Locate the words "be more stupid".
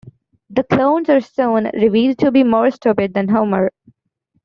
2.31-3.13